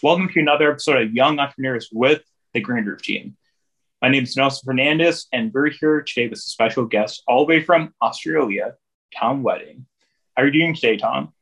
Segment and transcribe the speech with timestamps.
[0.00, 2.22] Welcome to another episode of Young Entrepreneurs with
[2.54, 3.36] the Green Roof Team.
[4.00, 7.48] My name is Nelson Fernandez, and we're here today with a special guest all the
[7.48, 8.74] way from Australia,
[9.12, 9.86] Tom Wedding.
[10.36, 11.32] How are you doing today, Tom?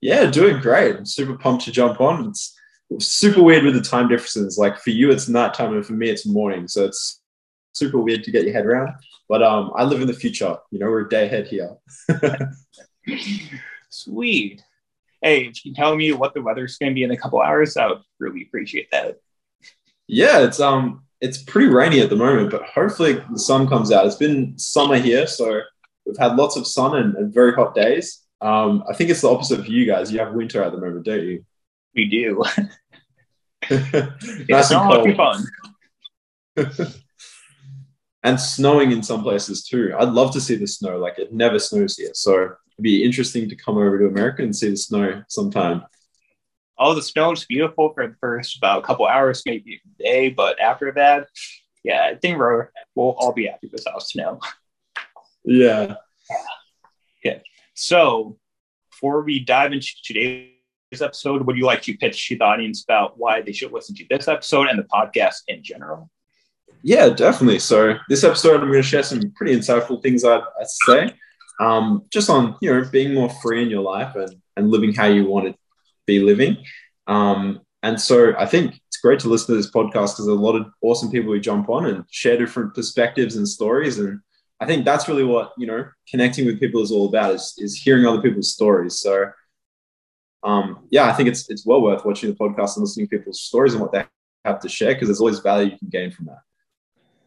[0.00, 0.96] Yeah, doing great.
[0.96, 2.30] I'm super pumped to jump on.
[2.30, 2.56] It's
[3.06, 4.58] super weird with the time differences.
[4.58, 6.66] Like for you, it's nighttime, and for me, it's morning.
[6.66, 7.22] So it's
[7.72, 8.94] super weird to get your head around.
[9.28, 10.56] But um, I live in the future.
[10.72, 11.76] You know, we're a day ahead here.
[13.90, 14.60] Sweet.
[15.22, 17.40] Hey, if you can tell me what the weather's going to be in a couple
[17.40, 19.18] hours, I would really appreciate that.
[20.06, 24.06] Yeah, it's um, it's pretty rainy at the moment, but hopefully the sun comes out.
[24.06, 25.60] It's been summer here, so
[26.06, 28.22] we've had lots of sun and, and very hot days.
[28.40, 30.10] Um, I think it's the opposite for you guys.
[30.10, 31.44] You have winter at the moment, don't you?
[31.94, 32.42] We do.
[33.70, 34.10] nice
[34.48, 35.16] it's and cold.
[35.16, 35.44] fun.
[38.22, 39.94] and snowing in some places too.
[39.98, 40.98] I'd love to see the snow.
[40.98, 44.56] Like it never snows here, so it'd be interesting to come over to America and
[44.56, 45.82] see the snow sometime.
[46.78, 50.30] Oh, the snow is beautiful for the first about a couple hours, maybe a day,
[50.30, 51.28] but after that,
[51.84, 54.40] yeah, I think we're, we'll all be happy without snow.
[55.44, 55.96] Yeah.
[57.22, 57.40] Yeah.
[57.74, 58.38] So,
[58.90, 60.48] before we dive into today's
[61.02, 64.06] episode, would you like to pitch to the audience about why they should listen to
[64.08, 66.10] this episode and the podcast in general?
[66.82, 67.58] Yeah, definitely.
[67.58, 71.14] So this episode, I'm going to share some pretty insightful things I'd, I'd say,
[71.60, 75.06] um, just on you know being more free in your life and and living how
[75.06, 75.54] you want to
[76.06, 76.56] be living.
[77.06, 80.56] Um, and so I think it's great to listen to this podcast because a lot
[80.56, 83.98] of awesome people who jump on and share different perspectives and stories.
[83.98, 84.20] And
[84.60, 87.76] I think that's really what you know connecting with people is all about is is
[87.76, 88.98] hearing other people's stories.
[89.00, 89.30] So
[90.42, 93.42] um, yeah, I think it's it's well worth watching the podcast and listening to people's
[93.42, 94.04] stories and what they
[94.44, 96.40] have to share because there's always value you can gain from that.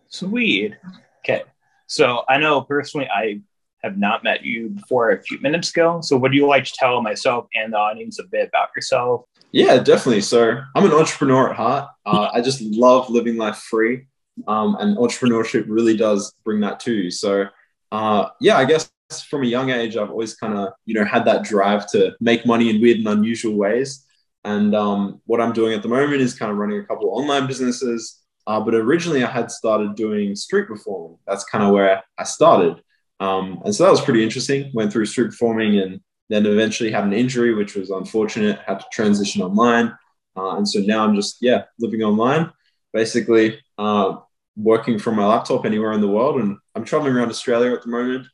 [0.07, 0.75] Sweet.
[1.19, 1.43] Okay.
[1.87, 3.41] So, I know personally I
[3.83, 5.99] have not met you before a few minutes ago.
[6.01, 9.25] So, would you like to tell myself and the audience a bit about yourself?
[9.53, 10.21] Yeah, definitely.
[10.21, 11.89] So I'm an entrepreneur at heart.
[12.07, 14.07] Uh, I just love living life free,
[14.47, 17.11] um, and entrepreneurship really does bring that to you.
[17.11, 17.45] So
[17.91, 18.91] uh, yeah, I guess
[19.29, 22.45] from a young age, I've always kind of you know had that drive to make
[22.45, 24.05] money in weird and unusual ways.
[24.43, 27.21] And um, what I'm doing at the moment is kind of running a couple of
[27.21, 28.19] online businesses.
[28.45, 31.17] Uh, but originally, I had started doing street performing.
[31.27, 32.81] That's kind of where I started.
[33.19, 34.71] Um, and so that was pretty interesting.
[34.73, 38.85] Went through street performing and then eventually had an injury, which was unfortunate, had to
[38.91, 39.95] transition online.
[40.35, 42.51] Uh, and so now I'm just, yeah, living online,
[42.91, 44.17] basically uh,
[44.55, 46.41] working from my laptop anywhere in the world.
[46.41, 48.27] And I'm traveling around Australia at the moment,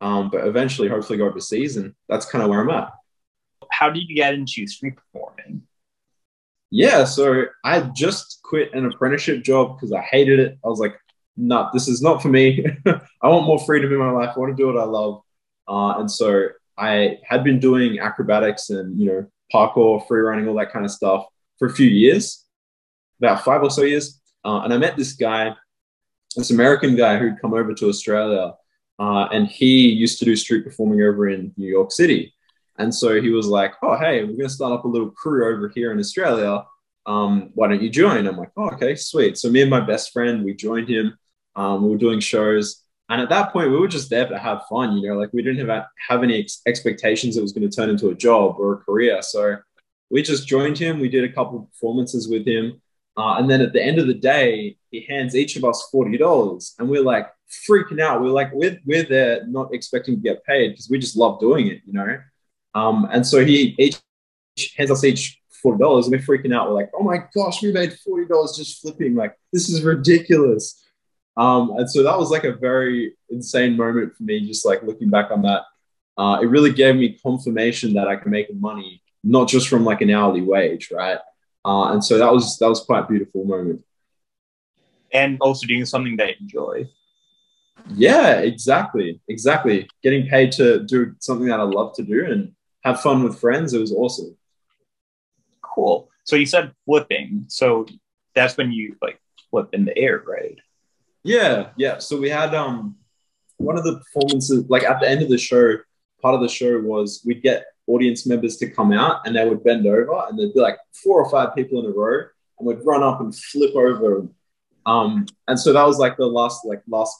[0.00, 1.76] um, but eventually, hopefully, go overseas.
[1.76, 2.92] And that's kind of where I'm at.
[3.70, 5.62] How did you get into street performing?
[6.70, 10.58] Yeah, so I just quit an apprenticeship job because I hated it.
[10.64, 10.96] I was like,
[11.38, 12.66] no, this is not for me.
[12.86, 14.32] I want more freedom in my life.
[14.34, 15.22] I want to do what I love.
[15.68, 20.56] Uh, and so I had been doing acrobatics and, you know, parkour, free running, all
[20.56, 21.26] that kind of stuff
[21.58, 22.44] for a few years,
[23.20, 24.20] about five or so years.
[24.44, 25.54] Uh, and I met this guy,
[26.36, 28.54] this American guy who'd come over to Australia.
[28.98, 32.34] Uh, and he used to do street performing over in New York City.
[32.78, 35.52] And so he was like, oh, hey, we're going to start up a little crew
[35.52, 36.64] over here in Australia.
[37.06, 38.26] Um, why don't you join?
[38.26, 39.38] I'm like, oh, okay, sweet.
[39.38, 41.16] So me and my best friend, we joined him.
[41.58, 42.84] Um, we were doing shows.
[43.08, 45.42] And at that point, we were just there to have fun, you know, like we
[45.42, 48.74] didn't have, have any ex- expectations it was going to turn into a job or
[48.74, 49.20] a career.
[49.22, 49.56] So
[50.08, 51.00] we just joined him.
[51.00, 52.80] We did a couple performances with him.
[53.16, 56.74] Uh, and then at the end of the day, he hands each of us $40.
[56.78, 57.26] And we're like
[57.68, 58.22] freaking out.
[58.22, 61.66] We're like, we're, we're there not expecting to get paid because we just love doing
[61.66, 62.18] it, you know?
[62.74, 63.98] Um, and so he each
[64.76, 66.68] hands us each $40 and we're freaking out.
[66.68, 69.14] We're like, oh my gosh, we made $40 just flipping.
[69.14, 70.84] Like, this is ridiculous.
[71.38, 75.08] Um, and so that was like a very insane moment for me, just like looking
[75.08, 75.62] back on that.
[76.18, 80.00] Uh, it really gave me confirmation that I can make money, not just from like
[80.00, 81.18] an hourly wage, right?
[81.64, 83.84] Uh, and so that was that was quite a beautiful moment.
[85.12, 86.88] And also doing something they enjoy.
[87.94, 89.88] Yeah, exactly, exactly.
[90.02, 93.72] Getting paid to do something that I love to do and have fun with friends.
[93.72, 94.36] It was awesome.
[95.62, 96.10] Cool.
[96.24, 97.44] So you said flipping.
[97.46, 97.86] So
[98.34, 99.20] that's when you like
[99.50, 100.58] flip in the air, right?
[101.28, 101.98] Yeah, yeah.
[101.98, 102.96] So we had um
[103.58, 105.76] one of the performances, like at the end of the show,
[106.22, 109.62] part of the show was we'd get audience members to come out and they would
[109.62, 112.20] bend over and there'd be like four or five people in a row
[112.58, 114.26] and we'd run up and flip over.
[114.86, 117.14] Um, and so that was like the last like last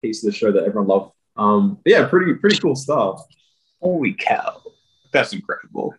[0.00, 1.12] piece of the show that everyone loved.
[1.36, 3.20] Um, yeah, pretty pretty cool stuff.
[3.82, 4.62] Holy cow,
[5.12, 5.92] that's incredible.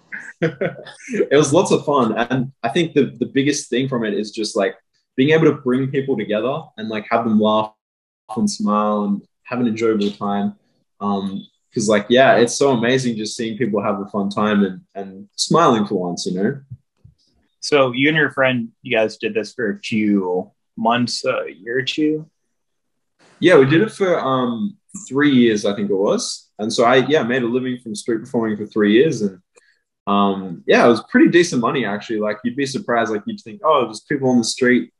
[0.40, 4.32] it was lots of fun, and I think the the biggest thing from it is
[4.32, 4.74] just like
[5.16, 7.72] being able to bring people together and like have them laugh
[8.36, 10.54] and smile and have an enjoyable time.
[11.00, 14.82] Um, because like yeah, it's so amazing just seeing people have a fun time and
[14.94, 16.60] and smiling for once, you know.
[17.60, 21.78] So you and your friend, you guys did this for a few months, a year
[21.78, 22.28] or two.
[23.40, 24.76] Yeah, we did it for um
[25.08, 26.50] three years, I think it was.
[26.58, 29.40] And so I yeah made a living from street performing for three years, and
[30.06, 32.20] um yeah, it was pretty decent money actually.
[32.20, 34.92] Like you'd be surprised, like you'd think, oh, there's people on the street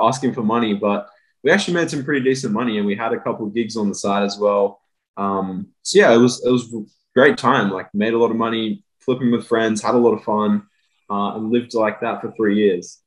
[0.00, 1.08] asking for money, but
[1.42, 3.94] we actually made some pretty decent money, and we had a couple gigs on the
[3.94, 4.80] side as well.
[5.16, 6.72] Um, so yeah, it was it was
[7.14, 7.70] great time.
[7.70, 10.66] Like made a lot of money, flipping with friends, had a lot of fun,
[11.10, 13.00] uh, and lived like that for three years.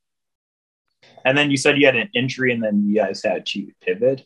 [1.24, 4.26] And then you said you had an injury, and then you guys had to pivot.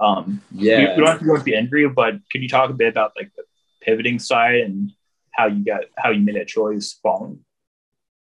[0.00, 2.74] Um, yeah, we, don't have to go into the injury, but could you talk a
[2.74, 3.44] bit about like the
[3.80, 4.92] pivoting side and
[5.30, 7.44] how you got how you made a choice following?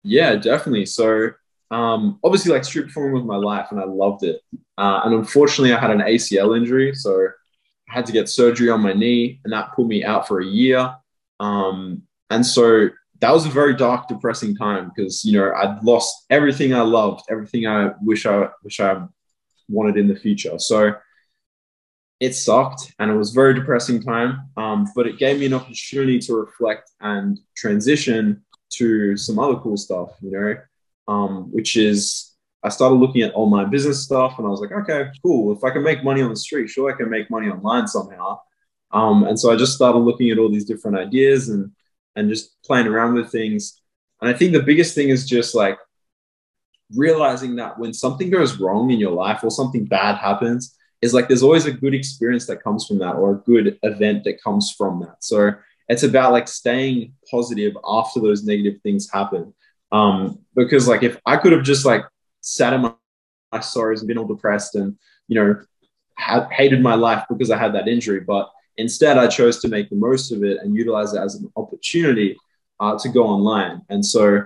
[0.04, 0.86] Yeah, definitely.
[0.86, 1.32] So
[1.72, 4.42] um, obviously, like street performing was my life, and I loved it.
[4.78, 7.28] Uh, and unfortunately, I had an ACL injury, so
[7.90, 10.46] I had to get surgery on my knee, and that put me out for a
[10.46, 10.96] year.
[11.40, 12.90] Um, and so
[13.20, 17.22] that was a very dark, depressing time because you know I'd lost everything I loved,
[17.30, 19.06] everything I wish I wish I
[19.70, 20.60] wanted in the future.
[20.60, 20.94] So
[22.24, 26.20] it sucked and it was very depressing time um, but it gave me an opportunity
[26.20, 30.56] to reflect and transition to some other cool stuff you know
[31.08, 35.10] um, which is i started looking at online business stuff and i was like okay
[35.22, 37.88] cool if i can make money on the street sure i can make money online
[37.88, 38.40] somehow
[38.92, 41.72] um, and so i just started looking at all these different ideas and
[42.16, 43.82] and just playing around with things
[44.22, 45.78] and i think the biggest thing is just like
[46.96, 51.28] realizing that when something goes wrong in your life or something bad happens is like
[51.28, 54.72] there's always a good experience that comes from that or a good event that comes
[54.72, 55.18] from that.
[55.20, 55.54] So
[55.90, 59.54] it's about like staying positive after those negative things happen.
[59.94, 62.04] Um, because like if I could have just like
[62.42, 62.94] sat in my,
[63.52, 64.98] my sorrows and been all depressed and
[65.28, 65.62] you know
[66.16, 69.90] had hated my life because I had that injury, but instead I chose to make
[69.90, 72.36] the most of it and utilize it as an opportunity
[72.80, 73.82] uh, to go online.
[73.90, 74.44] And so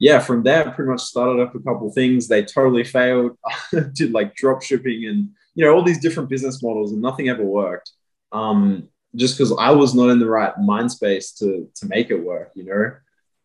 [0.00, 2.28] yeah, from there, I pretty much started up a couple things.
[2.28, 3.36] They totally failed.
[3.94, 7.44] Did like drop shipping and you know all these different business models, and nothing ever
[7.44, 7.92] worked.
[8.32, 12.22] Um, just because I was not in the right mind space to to make it
[12.22, 12.92] work, you know.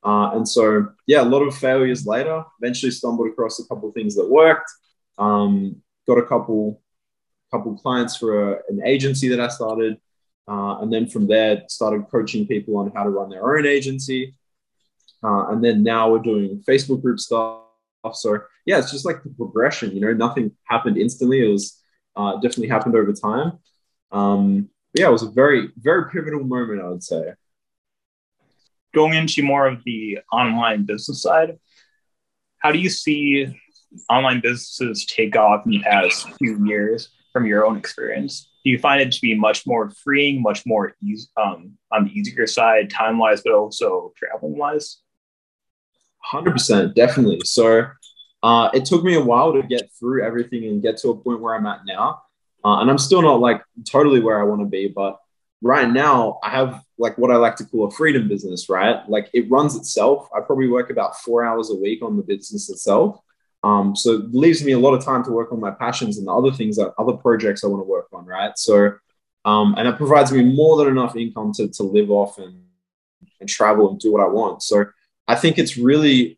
[0.03, 2.43] Uh, and so yeah, a lot of failures later.
[2.61, 4.69] Eventually, stumbled across a couple of things that worked.
[5.17, 6.81] Um, got a couple
[7.51, 9.97] couple clients for a, an agency that I started,
[10.47, 14.35] uh, and then from there started coaching people on how to run their own agency.
[15.23, 17.61] Uh, and then now we're doing Facebook group stuff.
[18.13, 19.91] So yeah, it's just like the progression.
[19.91, 21.45] You know, nothing happened instantly.
[21.45, 21.81] It was
[22.15, 23.59] uh, definitely happened over time.
[24.11, 27.33] Um, yeah, it was a very very pivotal moment, I would say.
[28.93, 31.57] Going into more of the online business side,
[32.59, 33.47] how do you see
[34.09, 38.49] online businesses take off in the past few years from your own experience?
[38.63, 42.11] Do you find it to be much more freeing, much more easy, um, on the
[42.11, 44.99] easier side, time wise, but also traveling wise?
[46.31, 47.41] 100%, definitely.
[47.43, 47.87] So
[48.41, 51.41] uh, it took me a while to get through everything and get to a point
[51.41, 52.21] where I'm at now.
[52.63, 55.19] Uh, and I'm still not like totally where I want to be, but
[55.63, 58.97] right now I have like what I like to call a freedom business, right?
[59.09, 60.29] Like it runs itself.
[60.35, 63.19] I probably work about four hours a week on the business itself.
[63.63, 66.27] Um, so it leaves me a lot of time to work on my passions and
[66.27, 68.51] the other things that other projects I want to work on, right?
[68.57, 68.91] So,
[69.45, 72.61] um, and it provides me more than enough income to, to live off and,
[73.39, 74.63] and travel and do what I want.
[74.63, 74.85] So
[75.29, 76.37] I think it's really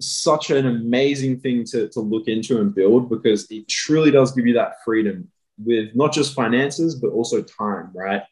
[0.00, 4.46] such an amazing thing to, to look into and build because it truly does give
[4.46, 8.22] you that freedom with not just finances, but also time, right?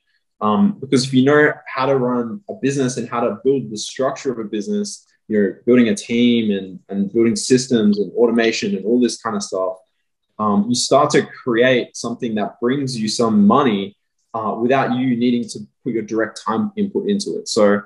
[0.44, 3.78] Um, because if you know how to run a business and how to build the
[3.78, 8.84] structure of a business, you're building a team and, and building systems and automation and
[8.84, 9.78] all this kind of stuff,
[10.38, 13.96] um, you start to create something that brings you some money
[14.34, 17.48] uh, without you needing to put your direct time input into it.
[17.48, 17.80] So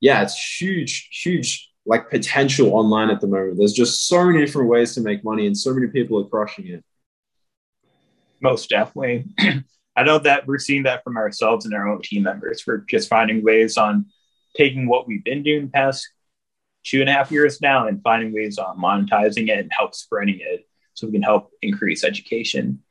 [0.00, 3.58] yeah, it's huge, huge like potential online at the moment.
[3.58, 6.68] There's just so many different ways to make money, and so many people are crushing
[6.68, 6.84] it.
[8.40, 9.24] Most definitely.
[9.96, 12.64] I know that we're seeing that from ourselves and our own team members.
[12.66, 14.06] We're just finding ways on
[14.56, 16.06] taking what we've been doing the past
[16.84, 20.38] two and a half years now and finding ways on monetizing it and help spreading
[20.40, 22.82] it so we can help increase education.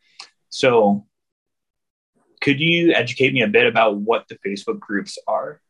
[0.49, 1.05] So,
[2.41, 5.61] could you educate me a bit about what the Facebook groups are?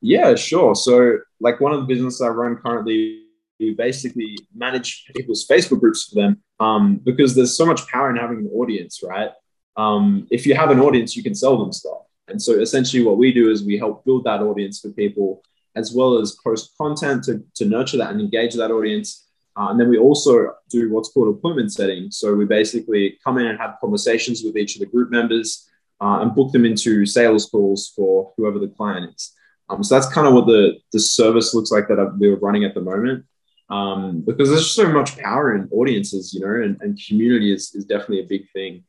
[0.00, 0.74] Yeah, sure.
[0.74, 3.24] So, like one of the businesses I run currently,
[3.58, 8.16] we basically manage people's Facebook groups for them um, because there's so much power in
[8.16, 9.30] having an audience, right?
[9.76, 12.02] Um, if you have an audience, you can sell them stuff.
[12.28, 15.42] And so, essentially, what we do is we help build that audience for people
[15.74, 19.26] as well as post content to, to nurture that and engage that audience.
[19.56, 22.10] Uh, and then we also do what's called appointment setting.
[22.10, 25.68] So we basically come in and have conversations with each of the group members
[26.00, 29.32] uh, and book them into sales calls for whoever the client is.
[29.68, 32.74] Um, so that's kind of what the, the service looks like that we're running at
[32.74, 33.24] the moment.
[33.70, 37.86] Um, because there's so much power in audiences, you know, and, and community is, is
[37.86, 38.84] definitely a big thing.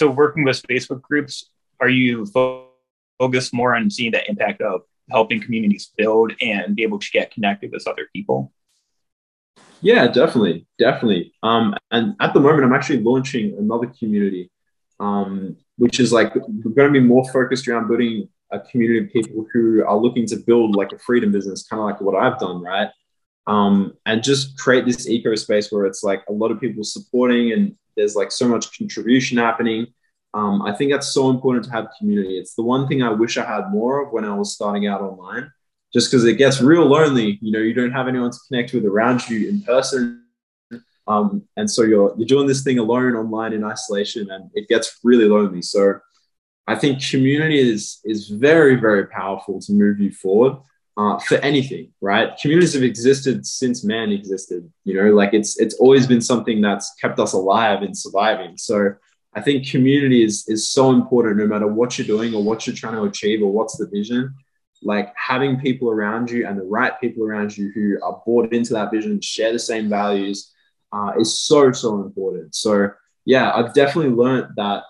[0.00, 2.24] So working with Facebook groups, are you
[3.18, 4.80] focused more on seeing the impact of
[5.10, 8.50] helping communities build and be able to get connected with other people?
[9.82, 11.34] Yeah, definitely, definitely.
[11.42, 14.50] Um, and at the moment, I'm actually launching another community,
[15.00, 19.12] um, which is like we're going to be more focused around building a community of
[19.12, 22.38] people who are looking to build like a freedom business, kind of like what I've
[22.38, 22.88] done, right?
[23.46, 27.52] Um, and just create this eco space where it's like a lot of people supporting
[27.52, 29.86] and there's like so much contribution happening.
[30.32, 32.38] Um, I think that's so important to have community.
[32.38, 35.02] It's the one thing I wish I had more of when I was starting out
[35.02, 35.50] online
[35.92, 37.38] just because it gets real lonely.
[37.42, 40.24] You know, you don't have anyone to connect with around you in person.
[41.06, 45.00] Um, and so you're you're doing this thing alone online in isolation, and it gets
[45.02, 45.62] really lonely.
[45.62, 45.98] So
[46.66, 50.58] I think community is is very very powerful to move you forward
[51.00, 52.28] uh, for anything, right?
[52.40, 54.70] Communities have existed since man existed.
[54.84, 58.56] You know, like it's it's always been something that's kept us alive and surviving.
[58.56, 58.94] So
[59.34, 62.76] I think community is is so important, no matter what you're doing or what you're
[62.76, 64.34] trying to achieve or what's the vision
[64.82, 68.72] like having people around you and the right people around you who are bought into
[68.72, 70.52] that vision, share the same values,
[70.92, 72.54] uh, is so so important.
[72.54, 72.90] So
[73.24, 74.84] yeah, I've definitely learned that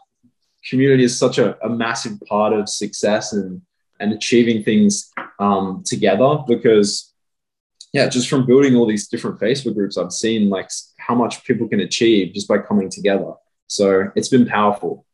[0.68, 3.62] community is such a, a massive part of success and
[4.00, 7.12] and achieving things um, together because
[7.92, 11.68] yeah, just from building all these different Facebook groups, I've seen like how much people
[11.68, 13.32] can achieve just by coming together.
[13.66, 15.04] So it's been powerful.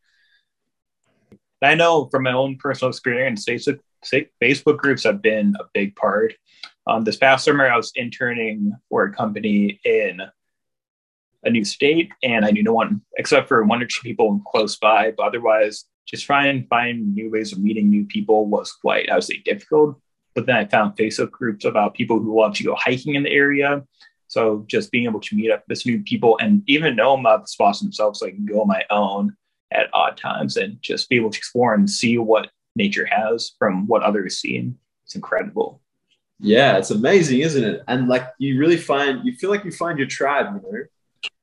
[1.63, 3.81] I know from my own personal experience, Facebook
[4.43, 6.35] Facebook groups have been a big part.
[6.87, 10.21] Um, this past summer, I was interning for a company in
[11.43, 14.77] a new state, and I knew no one except for one or two people close
[14.77, 15.13] by.
[15.17, 19.15] But otherwise, just trying to find new ways of meeting new people was quite, I
[19.15, 20.01] would say, difficult.
[20.35, 23.31] But then I found Facebook groups about people who love to go hiking in the
[23.31, 23.85] area.
[24.29, 27.49] So just being able to meet up with new people and even know about the
[27.49, 29.37] spots themselves, so I can go on my own
[29.73, 33.87] at odd times and just be able to explore and see what nature has from
[33.87, 34.73] what others see.
[35.05, 35.81] It's incredible.
[36.39, 37.83] Yeah, it's amazing, isn't it?
[37.89, 40.85] And like you really find you feel like you find your tribe, you know,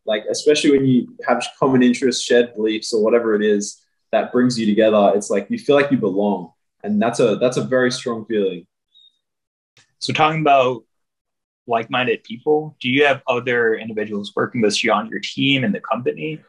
[0.05, 3.83] like especially when you have common interests, shared beliefs, or whatever it is
[4.13, 5.12] that brings you together.
[5.15, 6.53] It's like you feel like you belong,
[6.84, 8.65] and that's a that's a very strong feeling.
[10.00, 10.84] So talking about
[11.65, 15.79] like-minded people, do you have other individuals working with you on your team and the
[15.79, 16.41] company?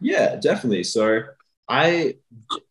[0.00, 0.84] Yeah, definitely.
[0.84, 1.22] So
[1.68, 2.14] I,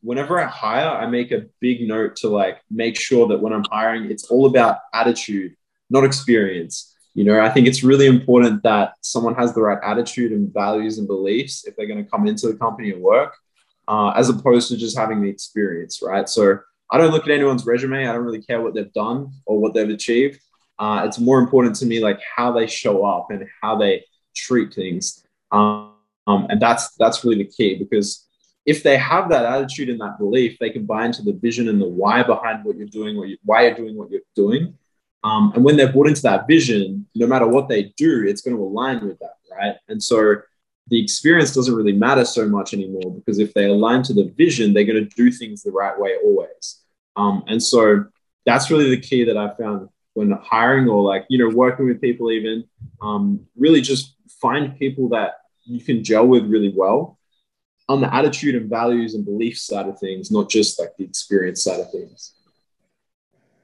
[0.01, 3.65] whenever I hire, I make a big note to like make sure that when I'm
[3.69, 5.55] hiring, it's all about attitude,
[5.89, 6.95] not experience.
[7.13, 10.97] You know, I think it's really important that someone has the right attitude and values
[10.97, 13.35] and beliefs if they're going to come into the company and work,
[13.87, 16.27] uh, as opposed to just having the experience, right?
[16.27, 16.59] So
[16.91, 18.07] I don't look at anyone's resume.
[18.07, 20.39] I don't really care what they've done or what they've achieved.
[20.79, 24.73] Uh, it's more important to me like how they show up and how they treat
[24.73, 25.25] things.
[25.51, 25.93] Um,
[26.27, 28.27] and that's that's really the key because
[28.65, 31.81] if they have that attitude and that belief, they can buy into the vision and
[31.81, 34.77] the why behind what you're doing, what you, why you're doing what you're doing.
[35.23, 38.55] Um, and when they're bought into that vision, no matter what they do, it's going
[38.55, 39.75] to align with that, right?
[39.87, 40.35] And so
[40.89, 44.73] the experience doesn't really matter so much anymore because if they align to the vision,
[44.73, 46.81] they're going to do things the right way always.
[47.15, 48.05] Um, and so
[48.45, 52.01] that's really the key that I found when hiring or like you know working with
[52.01, 52.63] people even
[53.01, 57.19] um, really just find people that you can gel with really well
[57.89, 61.63] on the attitude and values and belief side of things, not just like the experience
[61.63, 62.33] side of things.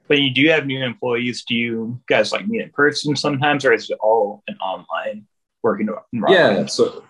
[0.08, 3.74] When you do have new employees, do you guys like meet in person sometimes, or
[3.74, 5.26] is it all an online
[5.62, 5.90] working?
[6.12, 6.60] environment?
[6.60, 7.04] Yeah, so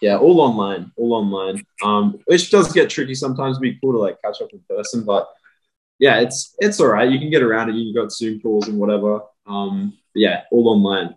[0.00, 1.64] yeah, all online, all online.
[1.82, 3.58] Um, which does get tricky sometimes.
[3.58, 5.28] Be cool to like catch up in person, but
[5.98, 7.10] yeah, it's it's all right.
[7.10, 7.74] You can get around it.
[7.74, 9.20] You can go Zoom calls and whatever.
[9.46, 11.14] Um, yeah, all online.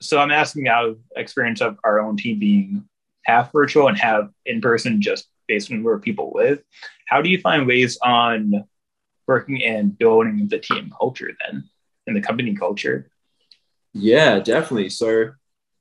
[0.00, 2.88] So I'm asking out of experience of our own team being
[3.24, 6.62] half virtual and half in person just based on where people live.
[7.06, 8.64] How do you find ways on
[9.26, 11.68] working and building the team culture then
[12.06, 13.10] and the company culture?
[13.92, 14.90] Yeah, definitely.
[14.90, 15.32] So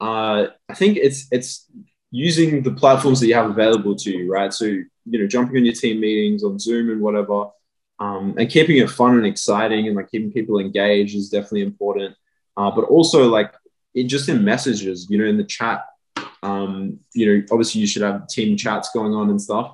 [0.02, 1.66] uh, I think it's it's
[2.12, 4.54] using the platforms that you have available to you, right?
[4.54, 7.48] So you know, jumping on your team meetings on Zoom and whatever,
[8.00, 12.16] um, and keeping it fun and exciting and like keeping people engaged is definitely important.
[12.56, 13.54] Uh, but also like
[13.94, 15.86] it just in messages, you know, in the chat,
[16.44, 19.74] um, you know, obviously you should have team chats going on and stuff.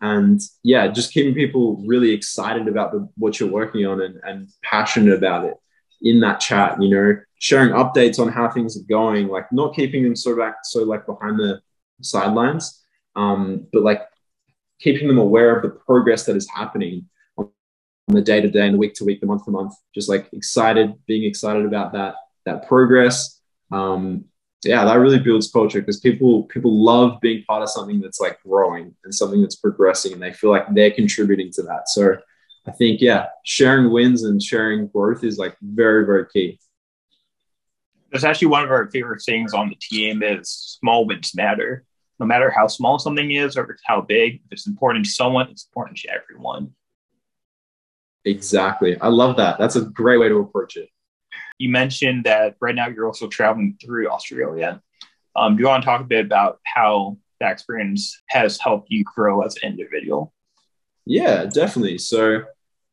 [0.00, 4.48] And yeah, just keeping people really excited about the, what you're working on and, and
[4.62, 5.54] passionate about it
[6.02, 10.02] in that chat, you know, sharing updates on how things are going, like not keeping
[10.02, 11.60] them so back, so like behind the
[12.00, 12.82] sidelines,
[13.16, 14.02] um, but like
[14.80, 17.50] keeping them aware of the progress that is happening on
[18.08, 20.28] the day to day and the week to week, the month to month, just like
[20.32, 22.14] excited, being excited about that,
[22.44, 23.40] that progress.
[23.70, 24.24] Um,
[24.64, 28.42] yeah, that really builds culture because people people love being part of something that's like
[28.42, 31.88] growing and something that's progressing, and they feel like they're contributing to that.
[31.88, 32.16] So
[32.66, 36.58] I think yeah, sharing wins and sharing growth is like very very key.
[38.12, 41.84] That's actually one of our favorite things on the team is small wins matter.
[42.20, 45.66] No matter how small something is or how big, if it's important to someone, it's
[45.66, 46.74] important to everyone.
[48.26, 49.00] Exactly.
[49.00, 49.58] I love that.
[49.58, 50.90] That's a great way to approach it.
[51.58, 54.82] You mentioned that right now you're also traveling through Australia.
[55.34, 59.02] Um, do you want to talk a bit about how that experience has helped you
[59.04, 60.34] grow as an individual?
[61.06, 61.96] Yeah, definitely.
[61.96, 62.42] So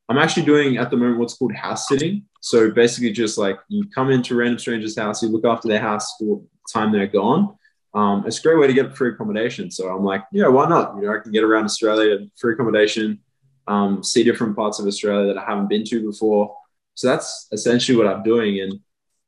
[0.07, 2.24] I'm actually doing at the moment what's called house sitting.
[2.41, 6.15] So basically, just like you come into random strangers' house, you look after their house
[6.17, 7.56] for the time they're gone.
[7.94, 9.72] Um, it's a great way to get free accommodation.
[9.72, 10.96] So I'm like, yeah, why not?
[10.96, 13.20] You know, I can get around Australia, free accommodation,
[13.67, 16.56] um, see different parts of Australia that I haven't been to before.
[16.96, 18.62] So that's essentially what I'm doing.
[18.62, 18.79] And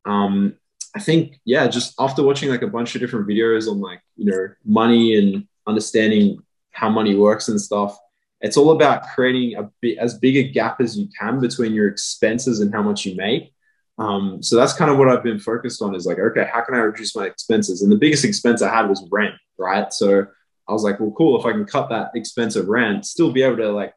[0.05, 0.55] um,
[0.95, 4.25] I think, yeah, just after watching like a bunch of different videos on like, you
[4.25, 7.97] know, money and understanding how money works and stuff,
[8.41, 11.87] it's all about creating a bit as big a gap as you can between your
[11.87, 13.53] expenses and how much you make.
[13.99, 16.75] Um, so that's kind of what I've been focused on is like, okay, how can
[16.75, 17.81] I reduce my expenses?
[17.81, 19.91] And the biggest expense I had was rent, right?
[19.91, 20.25] So
[20.67, 21.37] I was like, well, cool.
[21.37, 23.93] If I can cut that expense of rent, still be able to like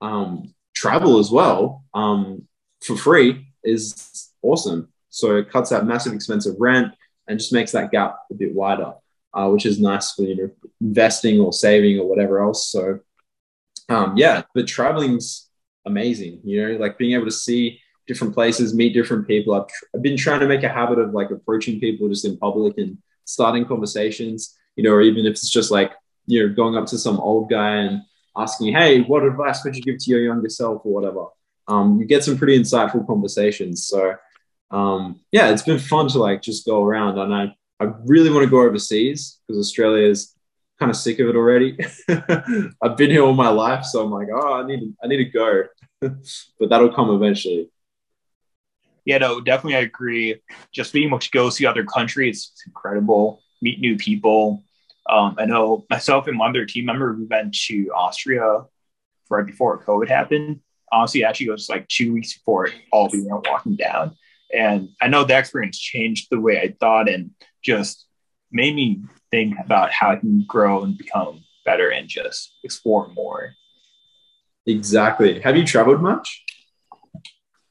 [0.00, 2.48] um, travel as well um,
[2.80, 4.88] for free is awesome.
[5.10, 6.94] So it cuts that massive expense of rent
[7.28, 8.94] and just makes that gap a bit wider,
[9.34, 12.68] uh, which is nice for you know investing or saving or whatever else.
[12.68, 13.00] So
[13.90, 15.50] um, yeah, but traveling's
[15.84, 16.40] amazing.
[16.44, 17.81] You know, like being able to see
[18.12, 19.54] different places, meet different people.
[19.54, 22.36] I've, tr- I've been trying to make a habit of like approaching people just in
[22.36, 24.56] public and starting conversations.
[24.76, 25.92] You know, or even if it's just like
[26.26, 28.02] you know going up to some old guy and
[28.36, 31.26] asking, "Hey, what advice would you give to your younger self?" or whatever.
[31.68, 33.86] Um, you get some pretty insightful conversations.
[33.86, 34.16] So
[34.70, 38.44] um, yeah, it's been fun to like just go around, and I I really want
[38.44, 40.34] to go overseas because Australia is
[40.78, 41.78] kind of sick of it already.
[42.82, 45.24] I've been here all my life, so I'm like, oh, I need I need to
[45.24, 45.64] go,
[46.00, 47.70] but that'll come eventually.
[49.04, 50.40] Yeah, no, definitely, I agree.
[50.72, 53.42] Just being able to go see other countries, it's incredible.
[53.60, 54.62] Meet new people.
[55.08, 58.64] Um, I know myself and one other team member, we went to Austria
[59.28, 60.60] right before COVID happened.
[60.92, 64.16] Honestly, actually, it was like two weeks before it all began walking down.
[64.54, 67.30] And I know the experience changed the way I thought and
[67.64, 68.06] just
[68.52, 73.54] made me think about how I can grow and become better and just explore more.
[74.66, 75.40] Exactly.
[75.40, 76.44] Have you traveled much?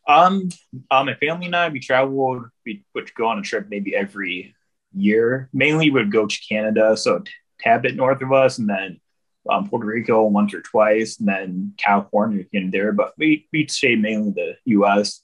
[0.07, 0.49] Um,
[0.89, 4.55] um, my family and I, we traveled, we would go on a trip maybe every
[4.93, 5.49] year.
[5.53, 7.23] Mainly would go to Canada, so a
[7.59, 8.99] tad bit north of us, and then
[9.49, 12.91] um, Puerto Rico once or twice, and then California in there.
[12.91, 15.21] But we we stay mainly the U.S.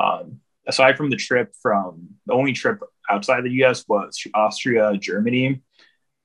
[0.00, 3.84] Um, aside from the trip from the only trip outside the U.S.
[3.88, 5.62] was Austria, Germany,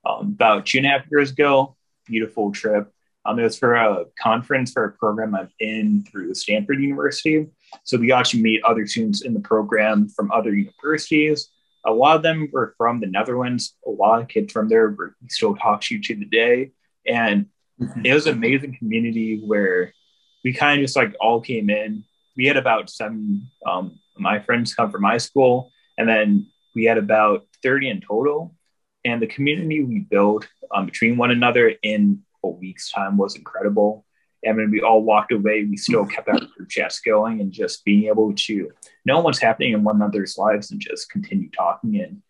[0.04, 1.76] um, about two and a half years ago.
[2.06, 2.90] Beautiful trip.
[3.26, 7.46] Um, it was for a conference for a program I'm in through Stanford University.
[7.82, 11.50] So we got to meet other students in the program from other universities.
[11.84, 13.76] A lot of them were from the Netherlands.
[13.86, 16.72] A lot of kids from there were, we still talk to to the day.
[17.06, 17.46] And
[17.80, 18.06] mm-hmm.
[18.06, 19.92] it was an amazing community where
[20.44, 22.04] we kind of just like all came in.
[22.36, 26.98] We had about seven um, my friends come from my school, and then we had
[26.98, 28.54] about 30 in total.
[29.04, 34.04] And the community we built um, between one another in a week's time was incredible.
[34.44, 37.84] And when we all walked away, we still kept our group chats going and just
[37.84, 38.70] being able to
[39.04, 42.22] know what's happening in one another's lives and just continue talking and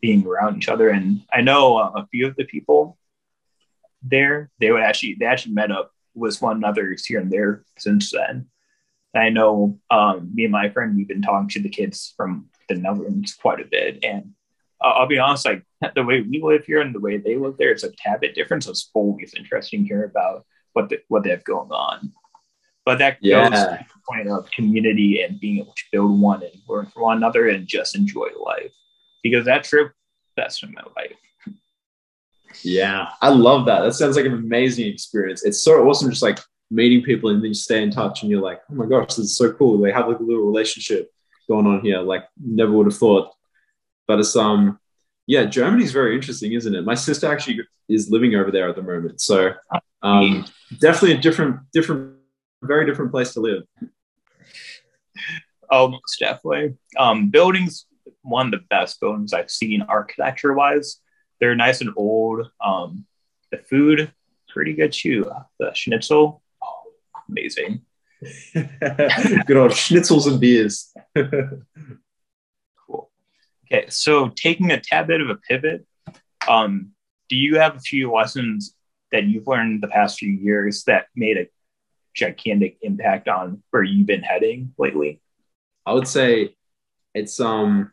[0.00, 0.90] being around each other.
[0.90, 2.96] And I know uh, a few of the people
[4.02, 8.12] there, they would actually, they actually met up with one another here and there since
[8.12, 8.46] then.
[9.14, 12.74] I know um, me and my friend, we've been talking to the kids from the
[12.74, 14.04] Netherlands quite a bit.
[14.04, 14.32] And
[14.82, 17.56] uh, I'll be honest, like the way we live here and the way they live
[17.58, 18.64] there, it's a tad bit different.
[18.64, 20.44] So it's always interesting to hear about
[20.78, 22.12] what the, what they have going on.
[22.84, 23.50] But that yeah.
[23.50, 27.02] goes to the point of community and being able to build one and learn from
[27.02, 28.72] one another and just enjoy life.
[29.22, 29.92] Because that trip,
[30.36, 31.16] best in my life.
[32.62, 33.80] Yeah, I love that.
[33.80, 35.44] That sounds like an amazing experience.
[35.44, 36.38] It's so awesome, just like
[36.70, 39.18] meeting people and then you stay in touch and you're like, oh my gosh, this
[39.18, 39.78] is so cool.
[39.78, 41.10] They have like a little relationship
[41.48, 41.98] going on here.
[41.98, 43.34] Like never would have thought.
[44.06, 44.78] But it's um
[45.26, 46.84] yeah, Germany's very interesting, isn't it?
[46.86, 49.20] My sister actually is living over there at the moment.
[49.20, 49.52] So
[50.02, 50.46] um
[50.80, 52.14] definitely a different, different,
[52.62, 53.62] very different place to live.
[55.70, 56.76] Oh, most definitely.
[56.96, 57.86] Um, buildings,
[58.22, 61.00] one of the best buildings I've seen architecture wise.
[61.40, 62.50] They're nice and old.
[62.64, 63.06] Um,
[63.50, 64.12] the food
[64.48, 65.30] pretty good too.
[65.58, 66.82] The schnitzel, oh,
[67.28, 67.82] amazing.
[68.52, 70.92] good old schnitzels and beers.
[72.86, 73.10] cool.
[73.66, 75.86] Okay, so taking a tad bit of a pivot,
[76.48, 76.90] um,
[77.28, 78.74] do you have a few lessons
[79.12, 81.46] that you've learned the past few years that made a
[82.14, 85.20] gigantic impact on where you've been heading lately?
[85.86, 86.54] I would say
[87.14, 87.92] it's um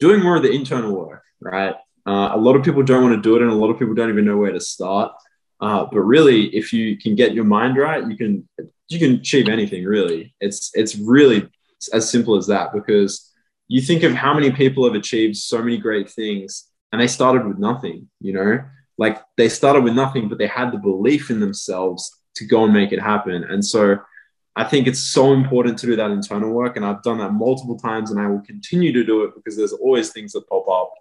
[0.00, 1.76] doing more of the internal work, right?
[2.04, 3.94] Uh, a lot of people don't want to do it, and a lot of people
[3.94, 5.12] don't even know where to start.
[5.60, 8.48] Uh, but really, if you can get your mind right, you can
[8.88, 9.84] you can achieve anything.
[9.84, 11.48] Really, it's it's really
[11.92, 12.72] as simple as that.
[12.72, 13.30] Because
[13.68, 17.46] you think of how many people have achieved so many great things, and they started
[17.46, 18.08] with nothing.
[18.20, 18.64] You know,
[18.98, 22.72] like they started with nothing, but they had the belief in themselves to go and
[22.72, 23.44] make it happen.
[23.44, 23.98] And so,
[24.54, 27.78] I think it's so important to do that internal work, and I've done that multiple
[27.78, 30.92] times, and I will continue to do it because there's always things that pop up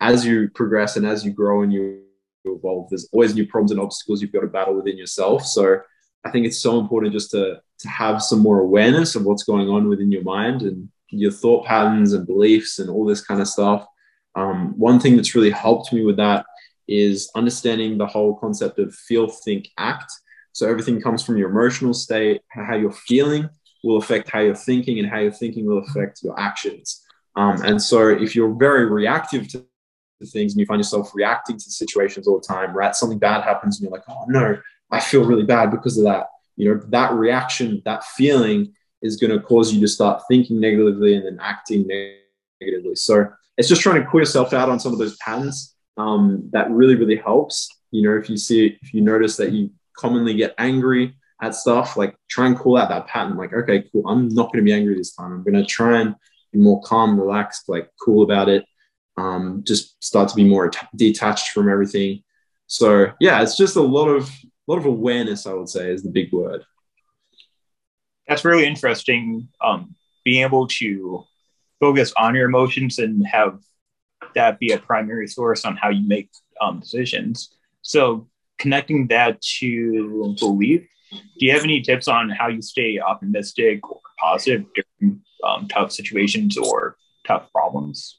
[0.00, 2.02] as you progress and as you grow and you
[2.44, 5.44] evolve, there's always new problems and obstacles you've got to battle within yourself.
[5.44, 5.80] So
[6.24, 9.68] I think it's so important just to, to have some more awareness of what's going
[9.68, 13.48] on within your mind and your thought patterns and beliefs and all this kind of
[13.48, 13.86] stuff.
[14.34, 16.46] Um, one thing that's really helped me with that
[16.90, 20.12] is understanding the whole concept of feel, think, act.
[20.52, 23.48] So everything comes from your emotional state, how you're feeling
[23.82, 27.02] will affect how you're thinking, and how you're thinking will affect your actions.
[27.36, 29.64] Um, and so if you're very reactive to
[30.26, 32.94] things and you find yourself reacting to situations all the time, right?
[32.94, 34.58] Something bad happens and you're like, oh no,
[34.90, 36.26] I feel really bad because of that.
[36.56, 41.14] You know, that reaction, that feeling is going to cause you to start thinking negatively
[41.14, 42.96] and then acting negatively.
[42.96, 45.74] So it's just trying to clear yourself out on some of those patterns.
[45.96, 47.68] Um, that really, really helps.
[47.90, 51.96] You know, if you see, if you notice that you commonly get angry at stuff,
[51.96, 53.36] like try and call out that pattern.
[53.36, 54.08] Like, okay, cool.
[54.08, 55.32] I'm not going to be angry this time.
[55.32, 56.14] I'm going to try and
[56.52, 58.64] be more calm, relaxed, like cool about it
[59.20, 62.22] um, just start to be more detached from everything.
[62.66, 65.46] So yeah, it's just a lot of a lot of awareness.
[65.46, 66.64] I would say is the big word.
[68.28, 69.48] That's really interesting.
[69.60, 71.24] Um, being able to
[71.80, 73.58] focus on your emotions and have
[74.34, 77.56] that be a primary source on how you make um, decisions.
[77.82, 83.88] So connecting that to belief, do you have any tips on how you stay optimistic
[83.90, 88.18] or positive during um, tough situations or tough problems?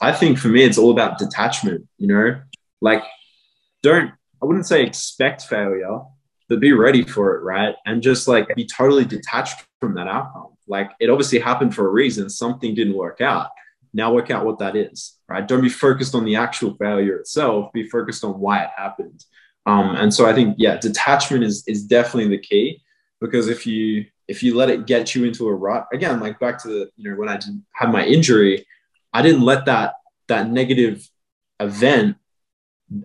[0.00, 2.40] I think for me, it's all about detachment, you know,
[2.80, 3.02] like
[3.82, 4.10] don't,
[4.42, 6.00] I wouldn't say expect failure,
[6.48, 7.74] but be ready for it, right?
[7.86, 10.48] And just like be totally detached from that outcome.
[10.66, 13.50] Like it obviously happened for a reason, something didn't work out.
[13.94, 15.46] Now work out what that is, right?
[15.46, 19.24] Don't be focused on the actual failure itself, be focused on why it happened.
[19.66, 22.82] Um, and so I think, yeah, detachment is, is definitely the key
[23.20, 26.60] because if you, if you let it get you into a rut, again, like back
[26.62, 28.66] to the, you know, when I did, had my injury,
[29.12, 29.94] I didn't let that
[30.28, 31.08] that negative
[31.60, 32.16] event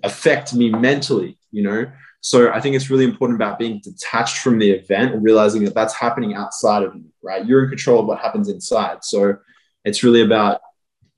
[0.04, 1.92] affect me mentally, you know?
[2.22, 5.74] So I think it's really important about being detached from the event and realizing that
[5.74, 7.46] that's happening outside of you, right?
[7.46, 9.04] You're in control of what happens inside.
[9.04, 9.38] So
[9.86, 10.60] it's really about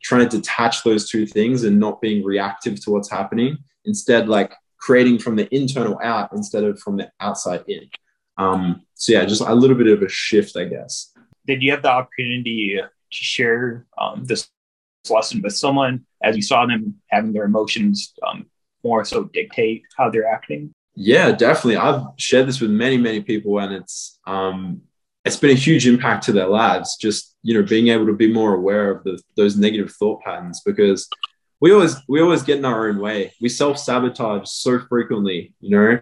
[0.03, 3.57] trying to detach those two things and not being reactive to what's happening.
[3.85, 7.89] Instead, like creating from the internal out instead of from the outside in.
[8.37, 11.13] Um, so yeah, just a little bit of a shift, I guess.
[11.45, 14.49] Did you have the opportunity to share um, this
[15.09, 18.45] lesson with someone as you saw them having their emotions um,
[18.83, 20.73] more so dictate how they're acting?
[20.95, 21.77] Yeah, definitely.
[21.77, 24.81] I've shared this with many, many people, and it's um,
[25.25, 26.97] it's been a huge impact to their lives.
[26.97, 30.61] Just you know, being able to be more aware of the, those negative thought patterns
[30.65, 31.07] because
[31.59, 33.33] we always we always get in our own way.
[33.41, 35.53] We self sabotage so frequently.
[35.59, 35.99] You know,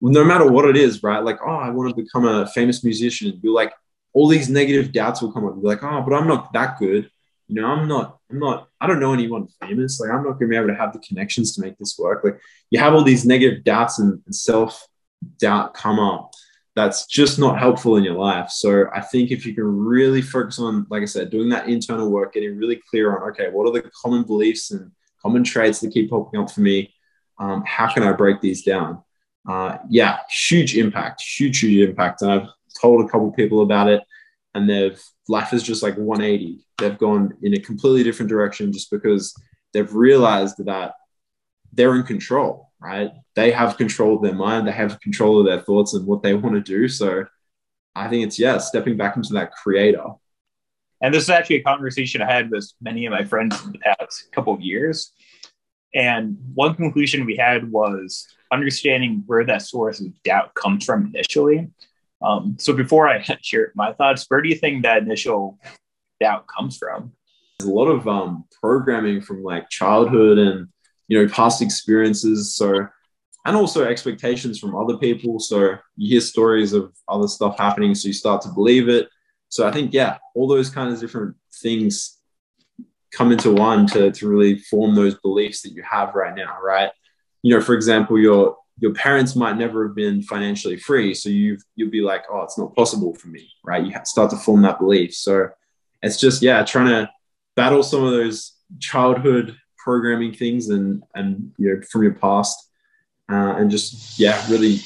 [0.00, 1.24] no matter what it is, right?
[1.24, 3.40] Like, oh, I want to become a famous musician.
[3.42, 3.72] You're like,
[4.12, 5.54] all these negative doubts will come up.
[5.56, 7.10] You're like, oh, but I'm not that good
[7.50, 9.98] you know, I'm not, I'm not, I don't know anyone famous.
[9.98, 12.22] Like, I'm not going to be able to have the connections to make this work.
[12.22, 14.86] Like, you have all these negative doubts and, and self
[15.38, 16.32] doubt come up.
[16.76, 18.50] That's just not helpful in your life.
[18.50, 22.10] So, I think if you can really focus on, like I said, doing that internal
[22.10, 25.92] work, getting really clear on, okay, what are the common beliefs and common traits that
[25.92, 26.94] keep popping up for me?
[27.38, 29.02] Um, how can I break these down?
[29.48, 32.22] Uh, yeah, huge impact, huge, huge impact.
[32.22, 32.48] And I've
[32.80, 34.02] told a couple people about it
[34.54, 38.90] and they've life is just like 180 they've gone in a completely different direction just
[38.90, 39.34] because
[39.72, 40.94] they've realized that
[41.72, 43.10] they're in control right?
[43.34, 44.66] They have control of their mind.
[44.66, 46.88] They have control of their thoughts and what they want to do.
[46.88, 47.26] So
[47.96, 50.04] i think it's yeah stepping back into that creator.
[51.02, 53.78] And this is actually a conversation i had with many of my friends in the
[53.78, 55.12] past couple of years.
[55.94, 61.68] And one conclusion we had was understanding where that source of doubt comes from initially.
[62.22, 65.58] Um, so before I share my thoughts, where do you think that initial
[66.20, 67.12] doubt comes from?
[67.58, 70.68] There's a lot of um, programming from like childhood and
[71.10, 72.54] you know past experiences.
[72.54, 72.86] So
[73.44, 75.40] and also expectations from other people.
[75.40, 79.08] So you hear stories of other stuff happening, so you start to believe it.
[79.48, 82.18] So I think, yeah, all those kind of different things
[83.12, 86.90] come into one to, to really form those beliefs that you have right now, right?
[87.42, 91.58] You know, for example, your your parents might never have been financially free, so you
[91.74, 93.84] you'll be like, oh, it's not possible for me, right?
[93.84, 95.14] You start to form that belief.
[95.14, 95.48] So
[96.02, 97.10] it's just yeah, trying to
[97.56, 102.70] battle some of those childhood programming things and and you know from your past,
[103.30, 104.80] uh, and just yeah, really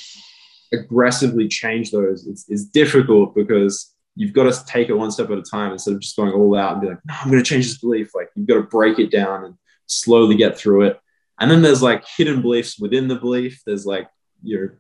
[0.72, 2.26] aggressively change those.
[2.26, 5.94] It's, it's difficult because you've got to take it one step at a time instead
[5.94, 8.14] of just going all out and be like, no, I'm going to change this belief.
[8.14, 9.54] Like you've got to break it down and
[9.87, 11.00] slowly get through it.
[11.40, 13.62] And then there's like hidden beliefs within the belief.
[13.66, 14.09] There's like
[14.42, 14.78] your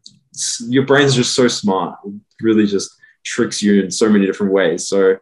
[0.68, 1.98] your brain's just so smart.
[2.04, 2.90] It really just
[3.24, 4.86] tricks you in so many different ways.
[4.86, 5.16] So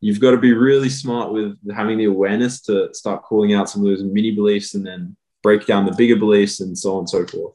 [0.00, 3.82] you've got to be really smart with having the awareness to start calling out some
[3.82, 7.10] of those mini beliefs and then break down the bigger beliefs and so on and
[7.10, 7.54] so forth.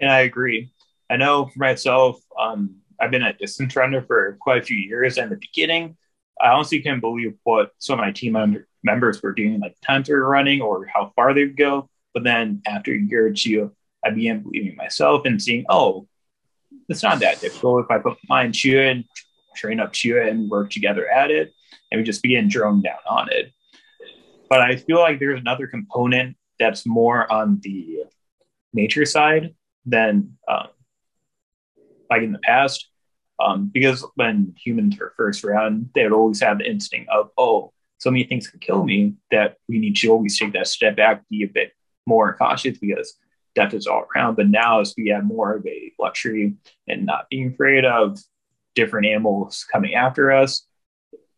[0.00, 0.72] And I agree.
[1.08, 5.18] I know for myself, um, I've been a distance runner for quite a few years.
[5.18, 5.96] And in the beginning,
[6.40, 8.36] I honestly couldn't believe what some of my team
[8.82, 11.88] members were doing, like times they were running or how far they'd go.
[12.14, 13.72] But then after a year or two,
[14.04, 16.08] I began believing myself and seeing, oh,
[16.88, 19.06] it's not that difficult if I put my mind to it,
[19.54, 21.52] train up to it, and work together at it,
[21.90, 23.52] and we just begin drilling down on it.
[24.48, 28.04] But I feel like there's another component that's more on the
[28.72, 29.54] nature side
[29.86, 30.68] than um,
[32.10, 32.88] like in the past.
[33.42, 37.72] Um, because when humans were first around, they would always have the instinct of, oh,
[37.98, 41.22] so many things could kill me that we need to always take that step back,
[41.28, 41.72] be a bit
[42.06, 43.14] more cautious because
[43.54, 44.36] death is all around.
[44.36, 46.54] But now, as we have more of a luxury
[46.86, 48.18] and not being afraid of
[48.74, 50.66] different animals coming after us,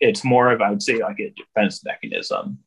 [0.01, 2.59] it's more of, I would say, like a defense mechanism.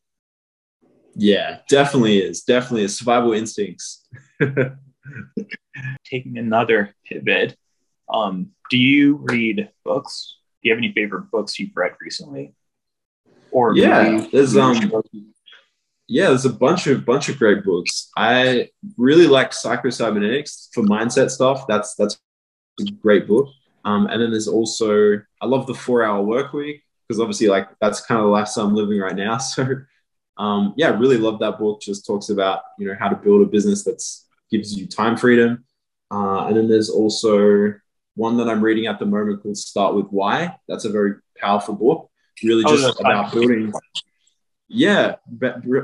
[1.16, 2.44] Yeah, definitely is.
[2.44, 4.06] Definitely is survival instincts.
[6.06, 7.56] Taking another pivot,
[8.10, 10.38] um, do you read books?
[10.62, 12.54] Do you have any favorite books you've read recently?
[13.52, 14.76] Or yeah, there's um,
[16.08, 18.10] yeah, there's a bunch of bunch of great books.
[18.16, 21.66] I really like Psycho-Cybernetics for mindset stuff.
[21.68, 22.20] That's that's
[22.80, 23.48] a great book.
[23.88, 27.70] Um, and then there's also I love the Four Hour Work Week because obviously like
[27.80, 29.38] that's kind of the lifestyle I'm living right now.
[30.38, 31.82] So um, yeah, really love that book.
[31.82, 34.04] Just talks about you know how to build a business that
[34.52, 35.64] gives you time freedom.
[36.12, 37.74] Uh, and then there's also
[38.16, 40.56] one that I'm reading at the moment called Start with Why.
[40.68, 42.12] That's a very powerful book,
[42.44, 43.74] really oh, just about building.
[44.68, 45.16] Yeah,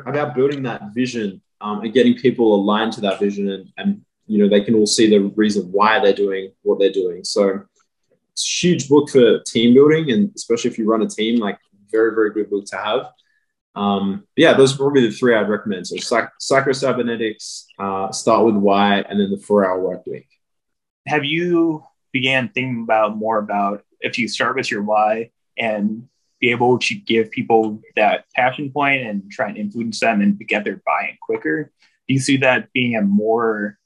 [0.06, 4.40] about building that vision um, and getting people aligned to that vision, and, and you
[4.40, 7.24] know they can all see the reason why they're doing what they're doing.
[7.24, 7.64] So
[8.38, 11.58] huge book for team building, and especially if you run a team, like
[11.92, 13.08] very very good book to have.
[13.76, 15.88] Um, yeah, those are probably the three I'd recommend.
[15.88, 20.28] So psych- Psycho-Cybernetics, uh, start with why, and then the four hour work week.
[21.08, 26.08] Have you began thinking about more about if you start with your why and
[26.40, 30.66] be able to give people that passion point and try and influence them and get
[30.66, 31.72] their buy-in quicker.
[32.08, 33.80] Do you see that being a more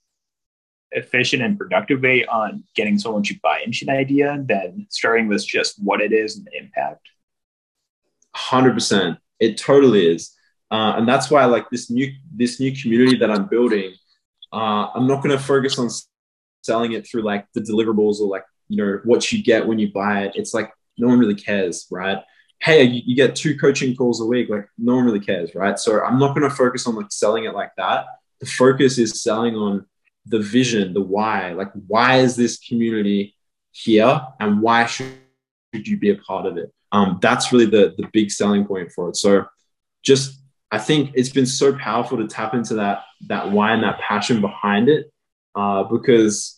[0.92, 5.46] efficient and productive way on getting someone to buy into an idea than starting with
[5.46, 7.08] just what it is and the impact?
[8.36, 9.18] 100%.
[9.40, 10.34] It totally is.
[10.70, 13.94] Uh, and that's why like this new this new community that I'm building,
[14.52, 15.90] uh, I'm not going to focus on
[16.62, 19.92] selling it through like the deliverables or like you know what you get when you
[19.92, 22.20] buy it it's like no one really cares right
[22.60, 25.80] hey you, you get two coaching calls a week like no one really cares right
[25.80, 28.06] so i'm not going to focus on like selling it like that
[28.42, 29.86] the focus is selling on
[30.28, 33.36] the vision the why like why is this community
[33.72, 35.08] here and why should
[35.74, 39.10] you be a part of it um, that's really the the big selling point for
[39.10, 39.46] it so
[40.04, 44.00] just i think it's been so powerful to tap into that that why and that
[44.00, 45.12] passion behind it
[45.56, 46.58] uh, because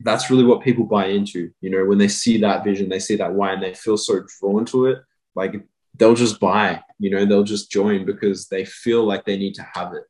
[0.00, 1.50] that's really what people buy into.
[1.60, 4.24] You know, when they see that vision, they see that why, and they feel so
[4.40, 4.98] drawn to it.
[5.34, 5.62] Like
[5.94, 6.82] they'll just buy.
[6.98, 10.04] You know, they'll just join because they feel like they need to have it.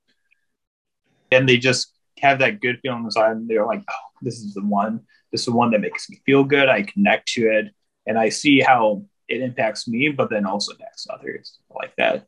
[1.33, 3.33] And they just have that good feeling inside.
[3.33, 5.00] And they're like, "Oh, this is the one.
[5.33, 6.68] This is the one that makes me feel good.
[6.68, 7.74] I connect to it,
[8.07, 12.26] and I see how it impacts me, but then also impacts others like that."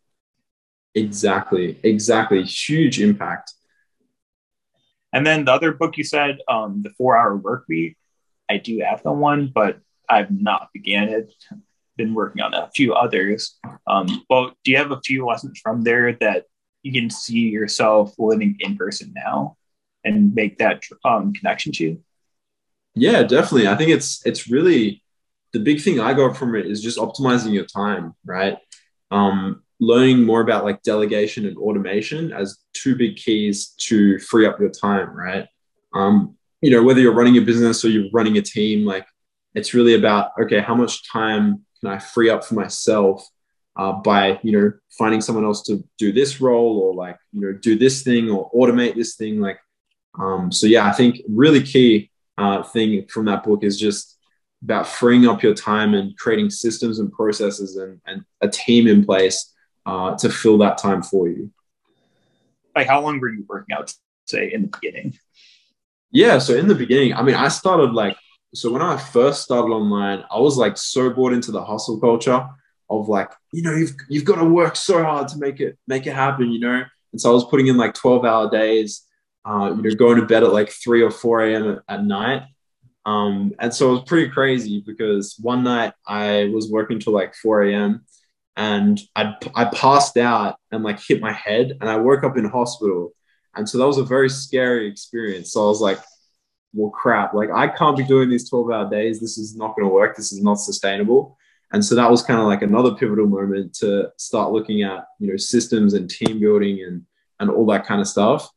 [0.95, 1.79] Exactly.
[1.83, 2.43] Exactly.
[2.43, 3.53] Huge impact.
[5.13, 7.97] And then the other book you said, um, The Four Hour Work Week,
[8.49, 11.33] I do have the one, but I've not began it.
[11.97, 13.59] Been working on a few others.
[13.87, 16.47] Um, well, do you have a few lessons from there that
[16.83, 19.57] you can see yourself living in person now
[20.05, 21.85] and make that um, connection to?
[21.85, 22.03] You?
[22.95, 23.69] Yeah, definitely.
[23.69, 25.03] I think it's it's really
[25.53, 28.59] the big thing I got from it is just optimizing your time, right?
[29.11, 34.61] Um, learning more about like delegation and automation as two big keys to free up
[34.61, 35.47] your time, right?
[35.95, 39.07] Um, you know, whether you're running a business or you're running a team, like
[39.55, 43.27] it's really about okay, how much time can I free up for myself
[43.77, 47.53] uh, by you know finding someone else to do this role or like you know
[47.53, 49.59] do this thing or automate this thing, like
[50.19, 54.19] um, so yeah, I think really key uh, thing from that book is just
[54.63, 59.05] about freeing up your time and creating systems and processes and, and a team in
[59.05, 59.55] place
[59.87, 61.51] uh, to fill that time for you.
[62.75, 63.93] Like, how long were you working out,
[64.27, 65.19] say, in the beginning?
[66.13, 68.17] Yeah, so in the beginning, I mean, I started like,
[68.55, 72.47] so when I first started online, I was like so bought into the hustle culture
[72.89, 76.07] of like, you know, you've you've got to work so hard to make it make
[76.07, 76.83] it happen, you know.
[77.13, 79.03] And so I was putting in like 12 hour days,
[79.45, 81.81] uh, you know, going to bed at like 3 or 4 a.m.
[81.89, 82.43] At, night.
[83.07, 87.35] Um, and so it was pretty crazy because one night I was working till like
[87.35, 88.05] 4 a.m
[88.61, 92.45] and I, I passed out and like hit my head and I woke up in
[92.45, 93.15] hospital.
[93.55, 95.53] And so that was a very scary experience.
[95.53, 95.99] So I was like,
[96.75, 99.19] well, crap, like I can't be doing these 12 hour days.
[99.19, 100.15] This is not going to work.
[100.15, 101.39] This is not sustainable.
[101.73, 105.29] And so that was kind of like another pivotal moment to start looking at, you
[105.29, 107.07] know, systems and team building and,
[107.39, 108.51] and all that kind of stuff.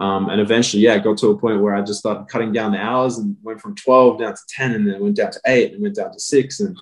[0.00, 2.72] Um, and eventually, yeah, it got to a point where I just started cutting down
[2.72, 5.72] the hours and went from 12 down to 10 and then went down to eight
[5.72, 6.76] and went down to six and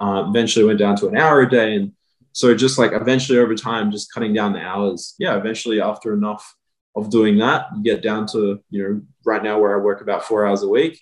[0.00, 1.76] uh, eventually went down to an hour a day.
[1.76, 1.92] And
[2.32, 5.14] so just like eventually over time, just cutting down the hours.
[5.18, 6.54] Yeah, eventually after enough
[6.94, 10.24] of doing that, you get down to you know right now where I work about
[10.24, 11.00] four hours a week.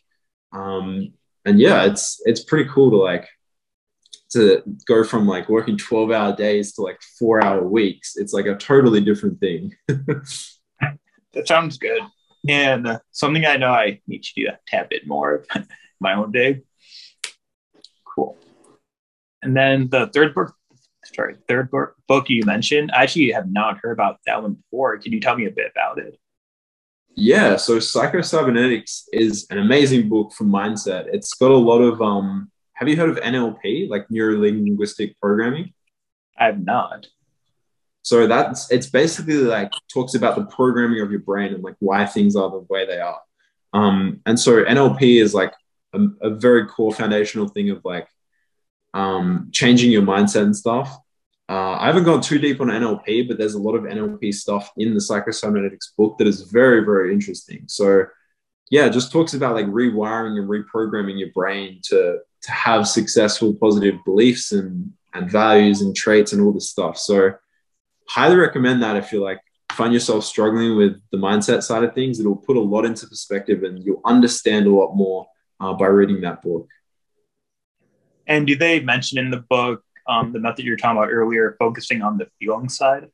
[0.52, 3.28] Um, and yeah, it's it's pretty cool to like
[4.30, 8.16] to go from like working 12 hour days to like four hour weeks.
[8.16, 9.74] It's like a totally different thing.
[11.34, 12.02] that sounds good.
[12.48, 15.46] And uh, something I know I need to do a tad bit more of
[16.00, 16.62] my own day.
[18.14, 18.36] Cool.
[19.42, 20.54] And then the third book
[21.14, 21.70] sorry, third
[22.08, 22.90] book you mentioned.
[22.92, 24.98] I actually have not heard about that one before.
[24.98, 26.18] Can you tell me a bit about it?
[27.16, 31.06] Yeah, so Psycho-Cybernetics is an amazing book for mindset.
[31.12, 35.72] It's got a lot of um have you heard of NLP, like neuro linguistic programming?
[36.36, 37.06] I have not.
[38.04, 42.04] So that's it's basically like talks about the programming of your brain and like why
[42.04, 43.18] things are the way they are.
[43.72, 45.54] Um, and so NLP is like
[45.94, 48.06] a, a very core foundational thing of like
[48.92, 50.94] um, changing your mindset and stuff.
[51.48, 54.70] Uh, I haven't gone too deep on NLP, but there's a lot of NLP stuff
[54.76, 57.64] in the Psycho-Cybernetics book that is very, very interesting.
[57.68, 58.04] So,
[58.70, 63.96] yeah, just talks about like rewiring and reprogramming your brain to to have successful, positive
[64.04, 66.98] beliefs and and values and traits and all this stuff.
[66.98, 67.32] So,
[68.08, 69.40] highly recommend that if you're like
[69.74, 72.20] find yourself struggling with the mindset side of things.
[72.20, 75.26] It'll put a lot into perspective, and you'll understand a lot more
[75.60, 76.68] uh, by reading that book.
[78.26, 82.02] And do they mention in the book um, the method you're talking about earlier, focusing
[82.02, 83.08] on the feeling side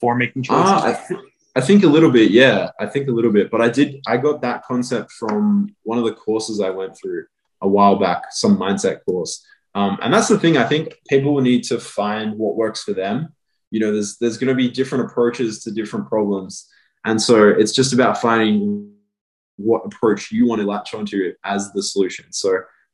[0.00, 0.70] for making choices?
[0.70, 1.20] Uh, I, th-
[1.56, 2.70] I think a little bit, yeah.
[2.78, 4.02] I think a little bit, but I did.
[4.06, 7.26] I got that concept from one of the courses I went through
[7.60, 9.46] a while back, some mindset course.
[9.74, 10.56] Um, and that's the thing.
[10.56, 13.33] I think people will need to find what works for them.
[13.74, 16.52] You know, there's there's going to be different approaches to different problems,
[17.04, 18.92] and so it's just about finding
[19.56, 22.26] what approach you want to latch onto as the solution.
[22.30, 22.50] So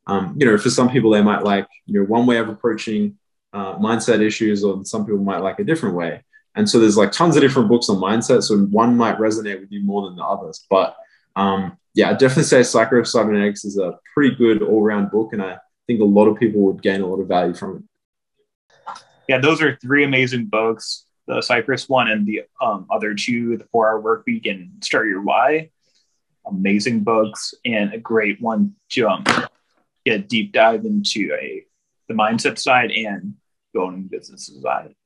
[0.07, 3.17] um, you know, for some people, they might like, you know, one way of approaching
[3.53, 6.25] uh, mindset issues, or some people might like a different way.
[6.57, 8.43] And so there's like tons of different books on mindset.
[8.43, 10.67] So one might resonate with you more than the others.
[10.69, 10.97] But
[11.37, 15.33] um, yeah, I definitely say Psycho-Cybernetics is a pretty good all round book.
[15.33, 17.83] And I think a lot of people would gain a lot of value from it.
[19.31, 23.65] Yeah, those are three amazing books the Cypress one and the um, other two, The
[23.71, 25.71] Four Hour Work Week and Start Your Why.
[26.45, 29.23] Amazing books and a great one to um,
[30.05, 31.65] get a deep dive into a
[32.09, 33.35] the mindset side and
[33.77, 34.97] owning business side.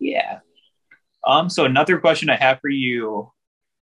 [0.00, 0.40] Yeah.
[1.24, 3.30] Um, so another question I have for you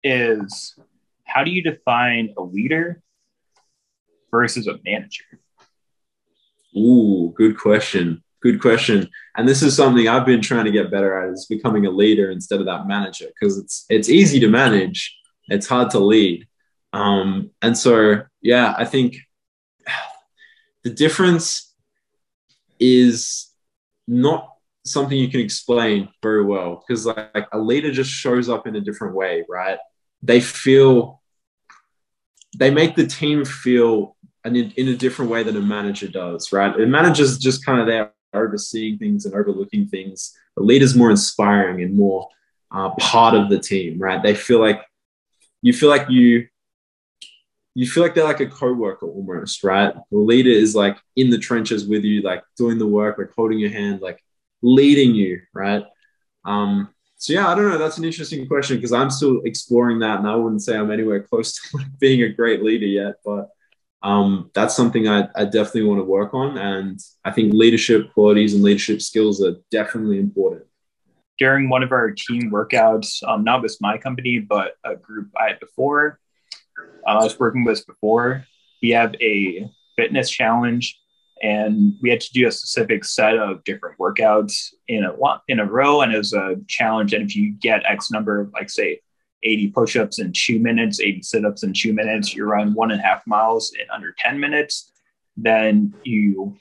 [0.02, 0.76] is
[1.22, 3.00] how do you define a leader
[4.32, 5.38] versus a manager?
[6.76, 8.24] Ooh, good question.
[8.42, 9.09] Good question.
[9.37, 12.31] And this is something I've been trying to get better at is becoming a leader
[12.31, 15.16] instead of that manager because it's it's easy to manage,
[15.49, 16.46] it's hard to lead.
[16.92, 19.16] Um, and so yeah, I think
[20.84, 21.74] the difference
[22.78, 23.49] is
[24.07, 28.66] not something you can explain very well because like, like, a leader just shows up
[28.66, 29.78] in a different way right
[30.22, 31.20] they feel
[32.57, 36.78] they make the team feel in, in a different way than a manager does right
[36.80, 41.82] a manager's just kind of there overseeing things and overlooking things the leader's more inspiring
[41.82, 42.28] and more
[42.70, 44.82] uh, part of the team right they feel like
[45.62, 46.47] you feel like you
[47.76, 49.95] you feel like they're like a co-worker almost, right?
[50.11, 53.59] The leader is like in the trenches with you, like doing the work, like holding
[53.59, 54.18] your hand, like
[54.62, 55.84] leading you, right?
[56.47, 57.76] Um, so yeah, I don't know.
[57.76, 61.20] That's an interesting question because I'm still exploring that, and I wouldn't say I'm anywhere
[61.20, 63.16] close to like being a great leader yet.
[63.22, 63.51] But
[64.07, 68.54] um, that's something I, I definitely want to work on, and I think leadership qualities
[68.54, 70.62] and leadership skills are definitely important.
[71.38, 75.48] During one of our team workouts, um, not with my company, but a group I
[75.48, 76.20] had before,
[77.04, 78.46] uh, I was working with before.
[78.80, 81.00] We have a fitness challenge
[81.42, 85.12] and we had to do a specific set of different workouts in a
[85.48, 88.70] in a row and it was a challenge and if you get x number like
[88.70, 89.00] say
[89.47, 93.05] 80 push-ups in two minutes 80 sit-ups in two minutes you run one and a
[93.05, 94.92] half miles in under 10 minutes
[95.36, 96.57] then you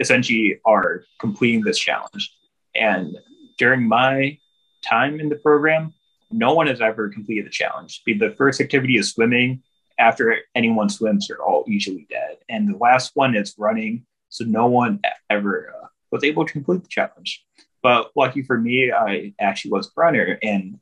[0.00, 2.34] essentially are completing this challenge
[2.74, 3.16] and
[3.58, 4.38] during my
[4.84, 5.92] time in the program
[6.30, 9.62] no one has ever completed the challenge the first activity is swimming
[9.98, 12.38] after anyone swims, they're all usually dead.
[12.48, 14.04] And the last one is running.
[14.28, 17.44] So no one ever uh, was able to complete the challenge.
[17.82, 20.78] But lucky for me, I actually was a runner and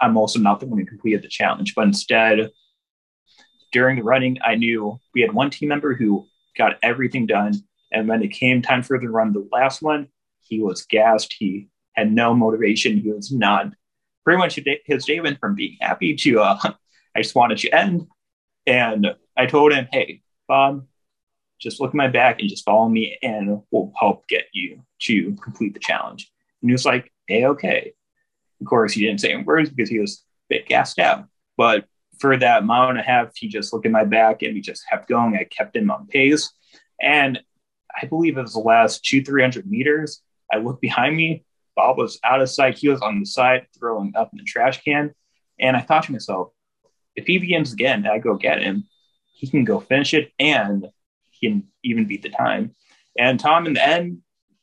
[0.00, 1.74] I'm also not the one who completed the challenge.
[1.74, 2.50] But instead,
[3.72, 6.26] during the running, I knew we had one team member who
[6.56, 7.54] got everything done.
[7.92, 10.08] And when it came time for the run, the last one,
[10.40, 11.34] he was gassed.
[11.38, 12.98] He had no motivation.
[12.98, 13.72] He was not
[14.24, 16.58] pretty much his day went from being happy to uh,
[17.16, 18.06] I just wanted to end
[18.66, 20.86] and I told him, hey, Bob,
[21.60, 25.36] just look at my back and just follow me and we'll help get you to
[25.42, 26.30] complete the challenge.
[26.60, 27.92] And he was like, hey, okay.
[28.62, 31.26] Of course, he didn't say in words because he was a bit gassed out.
[31.56, 31.86] But
[32.18, 34.88] for that mile and a half, he just looked at my back and we just
[34.88, 35.36] kept going.
[35.36, 36.52] I kept him on pace.
[37.00, 37.40] And
[38.00, 40.22] I believe it was the last two, 300 meters.
[40.50, 41.44] I looked behind me.
[41.74, 42.78] Bob was out of sight.
[42.78, 45.12] He was on the side throwing up in the trash can.
[45.58, 46.52] And I thought to myself,
[47.16, 48.88] if he begins again, I go get him.
[49.32, 50.86] He can go finish it, and
[51.30, 52.74] he can even beat the time.
[53.18, 54.18] And Tom, in the end,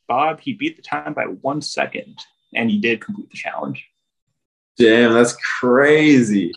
[0.08, 2.18] Bob, he beat the time by one second,
[2.54, 3.86] and he did complete the challenge.
[4.76, 6.52] Damn, that's crazy.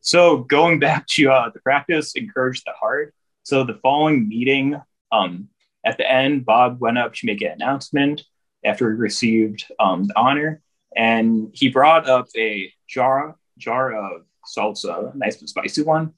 [0.00, 3.14] So going back to uh, the practice, encourage the heart.
[3.42, 4.80] So the following meeting,
[5.12, 5.48] um,
[5.84, 8.22] at the end, Bob went up to make an announcement
[8.64, 10.62] after he received um, the honor,
[10.96, 16.12] and he brought up a jar jar of salsa, nice and spicy one.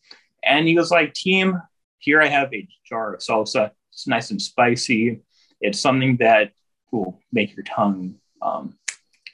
[0.44, 1.60] And he was like, Team,
[1.98, 3.70] here I have a jar of salsa.
[3.92, 5.20] It's nice and spicy.
[5.60, 6.52] It's something that
[6.90, 8.76] will make your tongue um,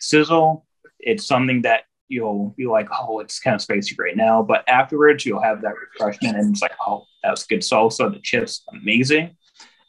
[0.00, 0.66] sizzle.
[0.98, 4.42] It's something that you'll be like, oh, it's kind of spicy right now.
[4.42, 8.12] But afterwards, you'll have that refreshment and it's like, oh, that was good salsa.
[8.12, 9.36] The chips, amazing.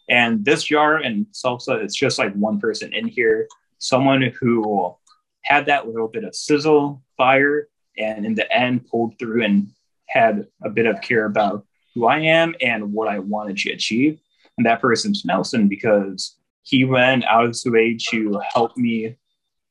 [0.10, 3.48] And this jar and salsa, it's just like one person in here,
[3.78, 4.96] someone who
[5.44, 9.68] had that little bit of sizzle fire and in the end pulled through and
[10.08, 14.20] had a bit of care about who I am and what I wanted to achieve.
[14.58, 19.16] And that person's Nelson because he went out of his way to help me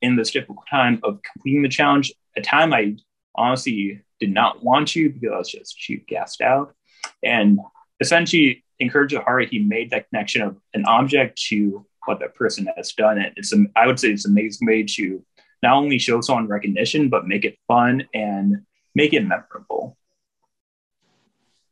[0.02, 2.96] in this difficult time of completing the challenge, a time I
[3.34, 6.74] honestly did not want to because I was just too gassed out.
[7.22, 7.58] And
[8.00, 12.68] essentially, encourage the heart, he made that connection of an object to what that person
[12.76, 13.18] has done.
[13.18, 15.24] And it's, I would say, it's an amazing way to
[15.62, 18.62] not only show someone recognition, but make it fun and
[18.94, 19.96] make it memorable.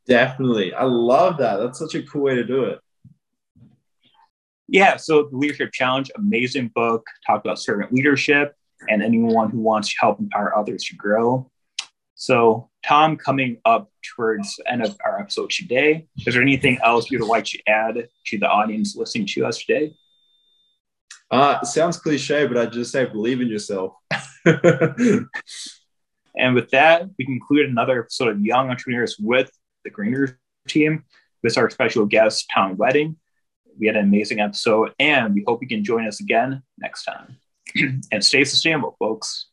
[0.06, 0.74] Definitely.
[0.74, 1.56] I love that.
[1.56, 2.80] That's such a cool way to do it.
[4.68, 4.96] Yeah.
[4.96, 8.54] So, the Leadership Challenge, amazing book, talk about servant leadership
[8.88, 11.50] and anyone who wants to help empower others to grow.
[12.14, 17.10] So, Tom, coming up towards the end of our episode today, is there anything else
[17.10, 19.94] you'd like to add to the audience listening to us today?
[21.30, 23.94] Uh, sounds cliche, but I just say believe in yourself.
[24.44, 25.28] and
[26.54, 29.50] with that, we conclude another episode of Young Entrepreneurs with
[29.84, 30.34] the Green Roof
[30.68, 31.04] team
[31.42, 33.16] with our special guest, Tom Wedding.
[33.78, 37.36] We had an amazing episode, and we hope you can join us again next time.
[38.12, 39.46] and stay sustainable, folks.